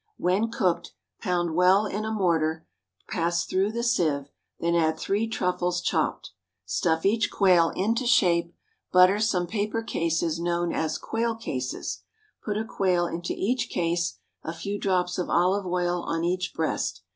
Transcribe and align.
When 0.17 0.49
cooked, 0.49 0.93
pound 1.21 1.53
well 1.53 1.85
in 1.85 2.05
a 2.05 2.11
mortar, 2.11 2.65
pass 3.07 3.45
through 3.45 3.77
a 3.77 3.83
sieve, 3.83 4.31
then 4.59 4.73
add 4.73 4.97
three 4.97 5.27
truffles 5.27 5.79
chopped; 5.79 6.31
stuff 6.65 7.05
each 7.05 7.29
quail 7.29 7.69
into 7.75 8.07
shape, 8.07 8.51
butter 8.91 9.19
some 9.19 9.45
paper 9.45 9.83
cases 9.83 10.39
known 10.39 10.73
as 10.73 10.97
"quail 10.97 11.35
cases," 11.35 12.01
put 12.43 12.57
a 12.57 12.65
quail 12.65 13.05
into 13.05 13.35
each 13.37 13.69
case, 13.69 14.17
a 14.43 14.53
few 14.53 14.79
drops 14.79 15.19
of 15.19 15.29
olive 15.29 15.67
oil 15.67 16.01
on 16.01 16.23
each 16.23 16.51
breast. 16.55 17.03